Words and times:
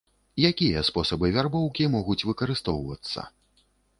Якія 0.49 0.79
спосабы 0.87 1.29
вярбоўкі 1.35 1.91
могуць 1.97 2.17
выкарыстоўвацца? 2.31 3.29